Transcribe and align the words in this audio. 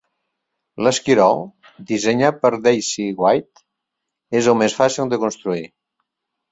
L'Esquirol, 0.85 1.43
dissenyat 1.91 2.41
per 2.47 2.51
Darcy 2.65 3.07
Whyte, 3.23 3.65
és 4.43 4.53
el 4.55 4.61
més 4.65 4.79
fàcil 4.83 5.15
de 5.15 5.23
construir. 5.29 5.67